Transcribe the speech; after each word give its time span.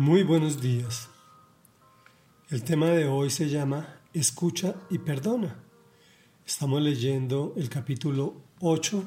Muy 0.00 0.22
buenos 0.22 0.62
días. 0.62 1.10
El 2.48 2.64
tema 2.64 2.86
de 2.86 3.06
hoy 3.06 3.28
se 3.28 3.50
llama 3.50 4.00
Escucha 4.14 4.74
y 4.88 4.96
perdona. 4.96 5.56
Estamos 6.46 6.80
leyendo 6.80 7.52
el 7.58 7.68
capítulo 7.68 8.32
8 8.60 9.04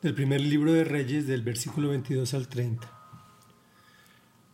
del 0.00 0.14
primer 0.14 0.40
libro 0.40 0.72
de 0.72 0.84
Reyes 0.84 1.26
del 1.26 1.42
versículo 1.42 1.88
22 1.88 2.34
al 2.34 2.46
30. 2.46 2.88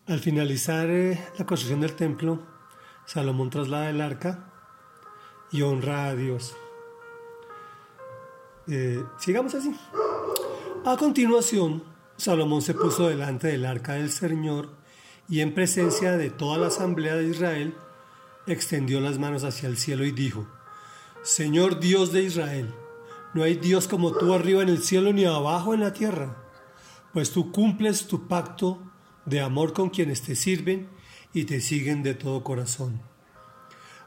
Al 0.07 0.21
finalizar 0.21 0.89
eh, 0.89 1.23
la 1.39 1.45
construcción 1.45 1.83
del 1.83 1.95
templo, 1.95 2.47
Salomón 3.05 3.51
traslada 3.51 3.91
el 3.91 4.01
arca 4.01 4.51
y 5.53 5.61
honra 5.61 6.07
a 6.07 6.15
Dios. 6.15 6.57
Eh, 8.69 9.05
sigamos 9.19 9.55
así. 9.55 9.79
A 10.87 10.97
continuación, 10.97 11.85
Salomón 12.17 12.63
se 12.63 12.73
puso 12.73 13.09
delante 13.09 13.49
del 13.49 13.67
arca 13.67 13.93
del 13.93 14.11
Señor 14.11 14.78
y 15.29 15.41
en 15.41 15.55
presencia 15.55 16.17
de 16.17 16.31
toda 16.31 16.59
la 16.59 16.69
asamblea 16.69 17.15
de 17.15 17.29
Israel, 17.29 17.75
extendió 18.47 19.01
las 19.01 19.19
manos 19.19 19.45
hacia 19.45 19.69
el 19.69 19.77
cielo 19.77 20.05
y 20.05 20.13
dijo, 20.13 20.47
Señor 21.23 21.81
Dios 21.81 22.13
de 22.13 22.23
Israel, 22.23 22.75
no 23.35 23.43
hay 23.43 23.55
Dios 23.57 23.89
como 23.89 24.13
tú 24.13 24.33
arriba 24.33 24.63
en 24.63 24.71
el 24.71 24.83
cielo 24.83 25.13
ni 25.13 25.27
abajo 25.27 25.75
en 25.75 25.81
la 25.81 25.93
tierra, 25.93 26.37
pues 27.13 27.31
tú 27.31 27.53
cumples 27.53 28.07
tu 28.07 28.27
pacto 28.27 28.83
de 29.27 29.41
amor 29.41 29.75
con 29.75 29.91
quienes 29.91 30.23
te 30.23 30.35
sirven 30.35 30.89
y 31.35 31.45
te 31.45 31.61
siguen 31.61 32.03
de 32.03 32.15
todo 32.15 32.43
corazón. 32.43 33.03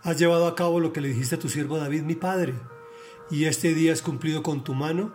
Has 0.02 0.18
llevado 0.18 0.48
a 0.48 0.56
cabo 0.56 0.80
lo 0.80 0.92
que 0.94 1.02
le 1.02 1.10
dijiste 1.10 1.36
a 1.36 1.40
tu 1.40 1.50
siervo 1.50 1.78
David, 1.78 2.02
mi 2.02 2.16
padre, 2.16 2.56
y 3.30 3.46
este 3.46 3.76
día 3.76 3.94
has 3.94 4.02
cumplido 4.02 4.42
con 4.42 4.64
tu 4.64 4.74
mano 4.74 5.14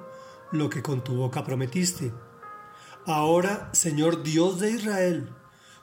lo 0.53 0.71
que 0.71 0.83
con 0.83 1.03
tu 1.03 1.17
boca 1.17 1.43
prometiste. 1.43 2.13
Ahora, 3.05 3.69
Señor 3.73 4.23
Dios 4.23 4.61
de 4.61 4.71
Israel, 4.71 5.31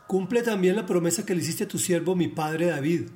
cumple 0.07 0.43
también 0.43 0.75
la 0.75 0.85
promesa 0.85 1.25
que 1.25 1.35
le 1.35 1.41
hiciste 1.41 1.66
a 1.66 1.67
tu 1.67 1.80
siervo 1.80 2.15
mi 2.15 2.27
padre 2.27 2.68
David, 2.68 3.09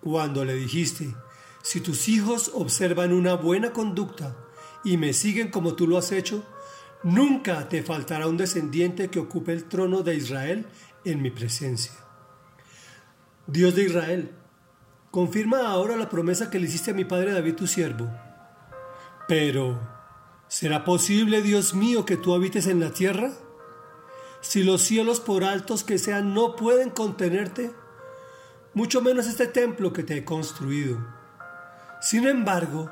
cuando 0.00 0.44
le 0.44 0.54
dijiste, 0.54 1.14
si 1.62 1.80
tus 1.80 2.08
hijos 2.08 2.50
observan 2.54 3.12
una 3.12 3.34
buena 3.34 3.72
conducta 3.72 4.36
y 4.84 4.96
me 4.96 5.12
siguen 5.12 5.50
como 5.50 5.74
tú 5.74 5.86
lo 5.86 5.98
has 5.98 6.12
hecho, 6.12 6.44
nunca 7.02 7.68
te 7.68 7.82
faltará 7.82 8.26
un 8.26 8.36
descendiente 8.36 9.08
que 9.08 9.18
ocupe 9.18 9.52
el 9.52 9.64
trono 9.64 10.02
de 10.02 10.14
Israel 10.14 10.66
en 11.04 11.22
mi 11.22 11.30
presencia. 11.30 11.92
Dios 13.46 13.74
de 13.74 13.84
Israel, 13.84 14.30
confirma 15.10 15.68
ahora 15.68 15.96
la 15.96 16.08
promesa 16.08 16.50
que 16.50 16.58
le 16.58 16.66
hiciste 16.66 16.92
a 16.92 16.94
mi 16.94 17.04
padre 17.04 17.32
David 17.32 17.56
tu 17.56 17.66
siervo. 17.66 18.08
Pero, 19.28 19.80
¿será 20.48 20.84
posible, 20.84 21.42
Dios 21.42 21.74
mío, 21.74 22.04
que 22.04 22.16
tú 22.16 22.34
habites 22.34 22.66
en 22.66 22.80
la 22.80 22.90
tierra? 22.92 23.32
Si 24.40 24.62
los 24.62 24.82
cielos 24.82 25.20
por 25.20 25.44
altos 25.44 25.84
que 25.84 25.98
sean 25.98 26.34
no 26.34 26.56
pueden 26.56 26.90
contenerte, 26.90 27.72
mucho 28.72 29.02
menos 29.02 29.26
este 29.26 29.46
templo 29.46 29.92
que 29.92 30.02
te 30.02 30.16
he 30.16 30.24
construido. 30.24 30.98
Sin 32.00 32.26
embargo, 32.26 32.90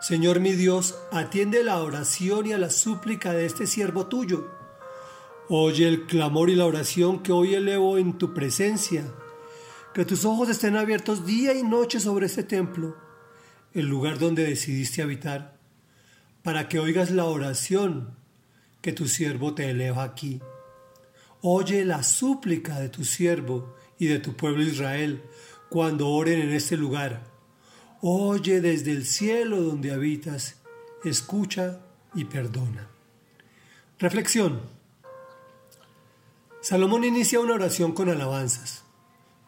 Señor 0.00 0.40
mi 0.40 0.52
Dios, 0.52 0.96
atiende 1.12 1.62
la 1.62 1.78
oración 1.78 2.46
y 2.46 2.52
a 2.52 2.58
la 2.58 2.70
súplica 2.70 3.32
de 3.32 3.46
este 3.46 3.66
siervo 3.66 4.06
tuyo. 4.06 4.48
Oye 5.48 5.88
el 5.88 6.06
clamor 6.06 6.50
y 6.50 6.56
la 6.56 6.66
oración 6.66 7.22
que 7.22 7.32
hoy 7.32 7.54
elevo 7.54 7.98
en 7.98 8.18
tu 8.18 8.34
presencia. 8.34 9.04
Que 9.94 10.04
tus 10.04 10.24
ojos 10.24 10.48
estén 10.48 10.76
abiertos 10.76 11.26
día 11.26 11.54
y 11.54 11.62
noche 11.62 12.00
sobre 12.00 12.26
este 12.26 12.42
templo, 12.42 12.96
el 13.72 13.86
lugar 13.86 14.18
donde 14.18 14.44
decidiste 14.44 15.02
habitar, 15.02 15.56
para 16.42 16.68
que 16.68 16.78
oigas 16.78 17.10
la 17.10 17.24
oración 17.24 18.16
que 18.82 18.92
tu 18.92 19.08
siervo 19.08 19.54
te 19.54 19.70
eleva 19.70 20.04
aquí. 20.04 20.40
Oye 21.40 21.84
la 21.84 22.02
súplica 22.02 22.80
de 22.80 22.88
tu 22.88 23.04
siervo 23.04 23.76
y 23.96 24.06
de 24.06 24.18
tu 24.18 24.34
pueblo 24.34 24.62
Israel 24.62 25.22
cuando 25.68 26.08
oren 26.08 26.40
en 26.40 26.50
este 26.50 26.76
lugar. 26.76 27.22
Oye 28.00 28.60
desde 28.60 28.90
el 28.90 29.06
cielo 29.06 29.62
donde 29.62 29.92
habitas, 29.92 30.56
escucha 31.04 31.78
y 32.12 32.24
perdona. 32.24 32.88
Reflexión. 34.00 34.62
Salomón 36.60 37.04
inicia 37.04 37.38
una 37.38 37.54
oración 37.54 37.92
con 37.92 38.08
alabanzas. 38.08 38.82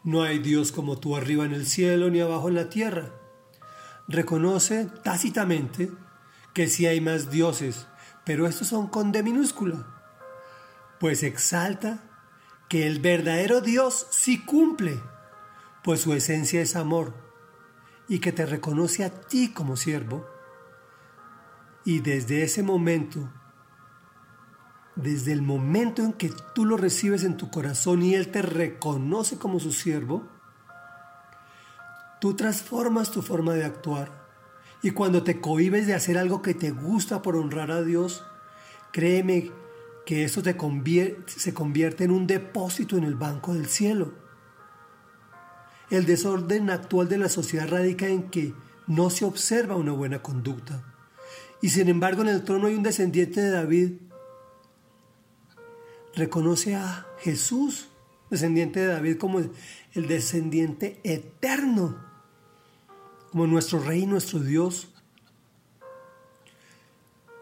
No 0.05 0.23
hay 0.23 0.39
Dios 0.39 0.71
como 0.71 0.97
tú 0.97 1.17
arriba 1.17 1.43
en 1.43 1.53
el 1.53 1.65
cielo 1.65 2.09
ni 2.09 2.21
abajo 2.21 2.47
en 2.47 2.55
la 2.55 2.69
tierra. 2.69 3.11
Reconoce 4.07 4.87
tácitamente 5.03 5.91
que 6.53 6.67
sí 6.67 6.85
hay 6.85 7.01
más 7.01 7.31
dioses, 7.31 7.85
pero 8.25 8.47
estos 8.47 8.69
son 8.69 8.87
con 8.87 9.11
D 9.11 9.23
minúscula 9.23 10.00
pues 11.01 11.23
exalta 11.23 11.99
que 12.69 12.85
el 12.85 12.99
verdadero 12.99 13.59
Dios 13.59 14.05
sí 14.11 14.45
cumple, 14.45 15.01
pues 15.83 16.01
su 16.01 16.13
esencia 16.13 16.61
es 16.61 16.75
amor, 16.75 17.15
y 18.07 18.19
que 18.19 18.31
te 18.31 18.45
reconoce 18.45 19.03
a 19.03 19.09
ti 19.09 19.51
como 19.51 19.77
siervo. 19.77 20.27
Y 21.85 22.01
desde 22.01 22.43
ese 22.43 22.61
momento, 22.61 23.33
desde 24.95 25.31
el 25.31 25.41
momento 25.41 26.03
en 26.03 26.13
que 26.13 26.31
tú 26.53 26.65
lo 26.65 26.77
recibes 26.77 27.23
en 27.23 27.35
tu 27.35 27.49
corazón 27.49 28.03
y 28.03 28.13
Él 28.13 28.29
te 28.29 28.43
reconoce 28.43 29.39
como 29.39 29.59
su 29.59 29.71
siervo, 29.71 30.29
tú 32.19 32.35
transformas 32.35 33.09
tu 33.09 33.23
forma 33.23 33.55
de 33.55 33.65
actuar. 33.65 34.21
Y 34.83 34.91
cuando 34.91 35.23
te 35.23 35.41
cohibes 35.41 35.87
de 35.87 35.95
hacer 35.95 36.19
algo 36.19 36.43
que 36.43 36.53
te 36.53 36.69
gusta 36.69 37.23
por 37.23 37.37
honrar 37.37 37.71
a 37.71 37.81
Dios, 37.81 38.23
créeme 38.91 39.51
que 40.11 40.25
esto 40.25 40.41
se 40.43 41.53
convierte 41.53 42.03
en 42.03 42.11
un 42.11 42.27
depósito 42.27 42.97
en 42.97 43.05
el 43.05 43.15
banco 43.15 43.53
del 43.53 43.67
cielo. 43.67 44.11
El 45.89 46.05
desorden 46.05 46.69
actual 46.69 47.07
de 47.07 47.17
la 47.17 47.29
sociedad 47.29 47.69
radica 47.69 48.09
en 48.09 48.29
que 48.29 48.53
no 48.87 49.09
se 49.09 49.23
observa 49.23 49.77
una 49.77 49.93
buena 49.93 50.21
conducta. 50.21 50.83
Y 51.61 51.69
sin 51.69 51.87
embargo 51.87 52.23
en 52.23 52.27
el 52.27 52.43
trono 52.43 52.67
hay 52.67 52.75
un 52.75 52.83
descendiente 52.83 53.39
de 53.39 53.51
David. 53.51 53.91
Reconoce 56.13 56.75
a 56.75 57.07
Jesús, 57.19 57.87
descendiente 58.29 58.81
de 58.81 58.87
David, 58.87 59.15
como 59.15 59.39
el 59.39 60.07
descendiente 60.09 60.99
eterno, 61.05 62.03
como 63.31 63.47
nuestro 63.47 63.79
rey, 63.79 64.05
nuestro 64.05 64.39
Dios. 64.39 64.89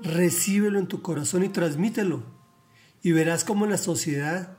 Recíbelo 0.01 0.77
en 0.77 0.85
tu 0.85 1.01
corazón 1.01 1.43
y 1.43 1.49
transmítelo 1.49 2.37
y 3.01 3.11
verás 3.11 3.43
cómo 3.43 3.65
la 3.65 3.77
sociedad 3.77 4.57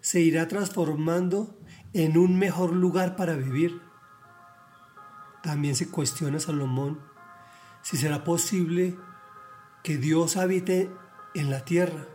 se 0.00 0.20
irá 0.20 0.48
transformando 0.48 1.58
en 1.92 2.18
un 2.18 2.38
mejor 2.38 2.72
lugar 2.72 3.16
para 3.16 3.34
vivir. 3.34 3.80
También 5.42 5.76
se 5.76 5.90
cuestiona 5.90 6.40
Salomón 6.40 7.00
si 7.82 7.96
será 7.96 8.24
posible 8.24 8.96
que 9.82 9.96
Dios 9.96 10.36
habite 10.36 10.90
en 11.34 11.50
la 11.50 11.64
tierra. 11.64 12.06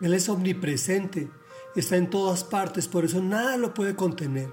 Él 0.00 0.14
es 0.14 0.28
omnipresente, 0.28 1.30
está 1.76 1.96
en 1.96 2.08
todas 2.08 2.44
partes, 2.44 2.88
por 2.88 3.04
eso 3.04 3.22
nada 3.22 3.56
lo 3.56 3.74
puede 3.74 3.94
contener. 3.94 4.52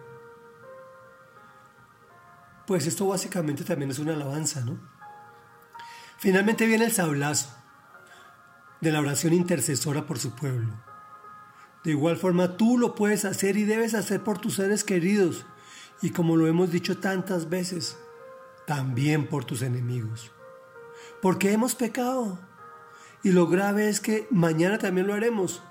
Pues 2.67 2.87
esto 2.87 3.07
básicamente 3.07 3.63
también 3.63 3.91
es 3.91 3.99
una 3.99 4.13
alabanza, 4.13 4.61
¿no? 4.61 4.79
Finalmente 6.17 6.65
viene 6.65 6.85
el 6.85 6.91
sablazo 6.91 7.64
de 8.81 8.91
la 8.91 8.99
oración 8.99 9.33
intercesora 9.33 10.05
por 10.05 10.19
su 10.19 10.35
pueblo. 10.35 10.73
De 11.83 11.91
igual 11.91 12.17
forma 12.17 12.57
tú 12.57 12.77
lo 12.77 12.95
puedes 12.95 13.25
hacer 13.25 13.57
y 13.57 13.63
debes 13.63 13.93
hacer 13.93 14.23
por 14.23 14.39
tus 14.39 14.55
seres 14.55 14.83
queridos 14.83 15.45
y 16.01 16.09
como 16.09 16.35
lo 16.35 16.47
hemos 16.47 16.71
dicho 16.71 16.97
tantas 16.97 17.49
veces, 17.49 17.97
también 18.67 19.27
por 19.27 19.45
tus 19.45 19.61
enemigos. 19.61 20.31
Porque 21.21 21.51
hemos 21.51 21.75
pecado 21.75 22.39
y 23.23 23.31
lo 23.31 23.47
grave 23.47 23.89
es 23.89 24.01
que 24.01 24.27
mañana 24.31 24.77
también 24.77 25.07
lo 25.07 25.13
haremos. 25.13 25.61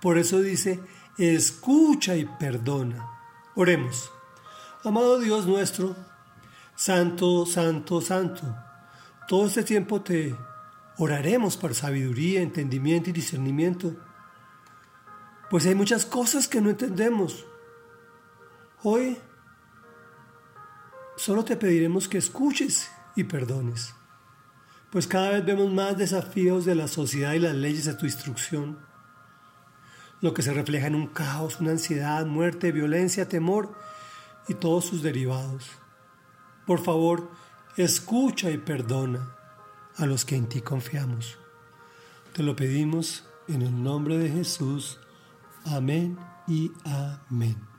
Por 0.00 0.18
eso 0.18 0.40
dice, 0.40 0.80
escucha 1.16 2.16
y 2.16 2.24
perdona. 2.38 3.06
Oremos. 3.54 4.10
Amado 4.84 5.18
Dios 5.18 5.46
nuestro, 5.46 5.96
Santo, 6.76 7.44
Santo, 7.44 8.00
Santo, 8.00 8.56
todo 9.26 9.46
este 9.46 9.64
tiempo 9.64 10.00
te 10.00 10.34
Oraremos 11.00 11.56
por 11.56 11.76
sabiduría, 11.76 12.42
entendimiento 12.42 13.10
y 13.10 13.12
discernimiento, 13.12 13.94
pues 15.48 15.64
hay 15.64 15.76
muchas 15.76 16.04
cosas 16.04 16.48
que 16.48 16.60
no 16.60 16.70
entendemos. 16.70 17.46
Hoy 18.82 19.16
solo 21.16 21.44
te 21.44 21.56
pediremos 21.56 22.08
que 22.08 22.18
escuches 22.18 22.90
y 23.14 23.24
perdones, 23.24 23.94
pues 24.90 25.06
cada 25.06 25.30
vez 25.30 25.46
vemos 25.46 25.72
más 25.72 25.96
desafíos 25.96 26.64
de 26.64 26.74
la 26.74 26.88
sociedad 26.88 27.34
y 27.34 27.38
las 27.38 27.54
leyes 27.54 27.86
a 27.86 27.96
tu 27.96 28.04
instrucción, 28.04 28.80
lo 30.20 30.34
que 30.34 30.42
se 30.42 30.52
refleja 30.52 30.88
en 30.88 30.96
un 30.96 31.06
caos, 31.06 31.60
una 31.60 31.70
ansiedad, 31.70 32.26
muerte, 32.26 32.72
violencia, 32.72 33.28
temor 33.28 33.72
y 34.48 34.54
todos 34.54 34.86
sus 34.86 35.04
derivados. 35.04 35.64
Por 36.66 36.80
favor, 36.80 37.30
escucha 37.76 38.50
y 38.50 38.58
perdona 38.58 39.37
a 39.98 40.06
los 40.06 40.24
que 40.24 40.36
en 40.36 40.48
ti 40.48 40.60
confiamos. 40.60 41.38
Te 42.32 42.42
lo 42.42 42.56
pedimos 42.56 43.24
en 43.48 43.62
el 43.62 43.82
nombre 43.82 44.16
de 44.16 44.30
Jesús. 44.30 44.98
Amén 45.64 46.16
y 46.46 46.70
amén. 46.84 47.77